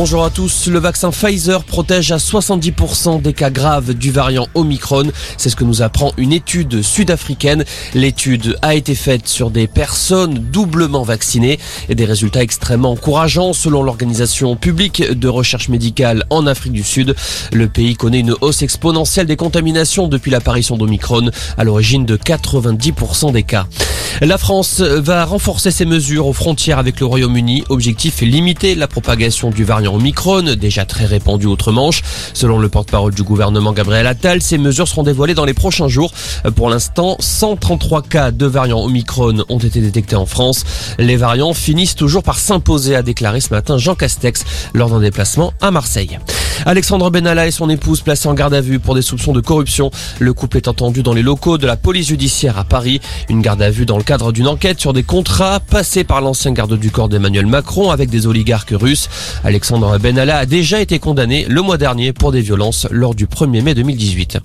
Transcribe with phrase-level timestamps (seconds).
[0.00, 0.68] Bonjour à tous.
[0.68, 5.10] Le vaccin Pfizer protège à 70% des cas graves du variant Omicron.
[5.36, 7.64] C'est ce que nous apprend une étude sud-africaine.
[7.94, 11.58] L'étude a été faite sur des personnes doublement vaccinées
[11.88, 17.16] et des résultats extrêmement encourageants selon l'organisation publique de recherche médicale en Afrique du Sud.
[17.52, 23.32] Le pays connaît une hausse exponentielle des contaminations depuis l'apparition d'Omicron à l'origine de 90%
[23.32, 23.66] des cas.
[24.20, 27.62] La France va renforcer ses mesures aux frontières avec le Royaume-Uni.
[27.68, 32.02] Objectif limiter la propagation du variant Omicron, déjà très répandu outre-Manche.
[32.34, 36.12] Selon le porte-parole du gouvernement Gabriel Attal, ces mesures seront dévoilées dans les prochains jours.
[36.56, 40.64] Pour l'instant, 133 cas de variant Omicron ont été détectés en France.
[40.98, 45.52] Les variants finissent toujours par s'imposer, a déclaré ce matin Jean Castex lors d'un déplacement
[45.60, 46.18] à Marseille.
[46.66, 49.90] Alexandre Benalla et son épouse placés en garde à vue pour des soupçons de corruption.
[50.18, 53.00] Le couple est entendu dans les locaux de la police judiciaire à Paris.
[53.28, 56.52] Une garde à vue dans le cadre d'une enquête sur des contrats passés par l'ancien
[56.52, 59.08] garde du corps d'Emmanuel Macron avec des oligarques russes.
[59.44, 63.62] Alexandre Benalla a déjà été condamné le mois dernier pour des violences lors du 1er
[63.62, 64.38] mai 2018.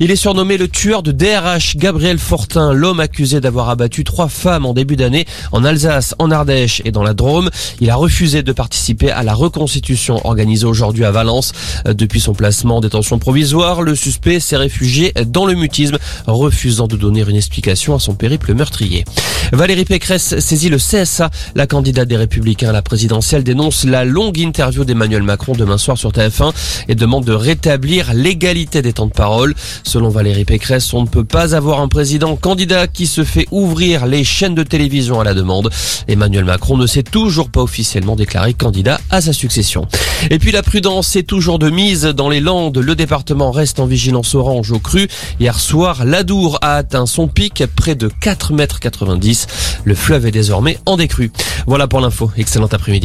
[0.00, 4.66] Il est surnommé le tueur de DRH, Gabriel Fortin, l'homme accusé d'avoir abattu trois femmes
[4.66, 7.48] en début d'année en Alsace, en Ardèche et dans la Drôme.
[7.80, 11.52] Il a refusé de participer à la reconstitution organisée aujourd'hui à Valence.
[11.86, 16.96] Depuis son placement en détention provisoire, le suspect s'est réfugié dans le mutisme, refusant de
[16.96, 19.04] donner une explication à son périple meurtrier.
[19.52, 21.30] Valérie Pécresse saisit le CSA.
[21.54, 25.96] La candidate des Républicains à la présidentielle dénonce la longue interview d'Emmanuel Macron demain soir
[25.98, 26.52] sur TF1
[26.88, 29.54] et demande de rétablir l'égalité des temps de parole.
[29.84, 34.06] Selon Valérie Pécresse, on ne peut pas avoir un président candidat qui se fait ouvrir
[34.06, 35.70] les chaînes de télévision à la demande.
[36.08, 39.86] Emmanuel Macron ne s'est toujours pas officiellement déclaré candidat à sa succession.
[40.30, 42.78] Et puis la prudence est toujours de mise dans les Landes.
[42.78, 45.06] Le département reste en vigilance orange au cru.
[45.38, 49.46] Hier soir, l'Adour a atteint son pic près de 4,90 m.
[49.84, 51.30] Le fleuve est désormais en décrue.
[51.66, 52.30] Voilà pour l'info.
[52.36, 53.02] Excellent après-midi.